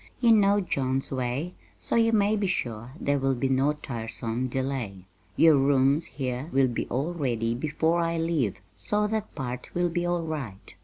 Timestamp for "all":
6.87-7.13, 10.07-10.23